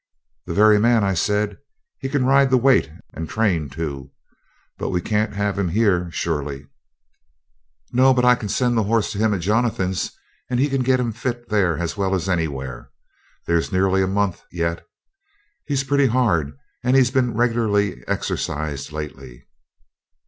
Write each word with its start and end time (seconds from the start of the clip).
'The 0.47 0.55
very 0.55 0.79
man,' 0.79 1.03
I 1.03 1.13
said. 1.13 1.59
'He 1.99 2.09
can 2.09 2.25
ride 2.25 2.49
the 2.49 2.57
weight, 2.57 2.89
and 3.13 3.29
train 3.29 3.69
too. 3.69 4.11
But 4.79 4.89
we 4.89 4.99
can't 4.99 5.35
have 5.35 5.59
him 5.59 5.69
here, 5.69 6.09
surely!' 6.09 6.65
'No; 7.93 8.11
but 8.11 8.25
I 8.25 8.33
can 8.33 8.49
send 8.49 8.75
the 8.75 8.85
horse 8.89 9.11
to 9.11 9.19
him 9.19 9.31
at 9.31 9.41
Jonathan's, 9.41 10.09
and 10.49 10.59
he 10.59 10.69
can 10.69 10.81
get 10.81 10.99
him 10.99 11.11
fit 11.13 11.49
there 11.49 11.77
as 11.77 11.97
well 11.97 12.15
as 12.15 12.27
anywhere. 12.27 12.89
There's 13.45 13.71
nearly 13.71 14.01
a 14.01 14.07
month 14.07 14.41
yet; 14.51 14.83
he's 15.67 15.83
pretty 15.83 16.07
hard, 16.07 16.57
and 16.83 16.95
he's 16.95 17.11
been 17.11 17.35
regularly 17.35 18.03
exercised 18.07 18.91
lately.' 18.91 19.45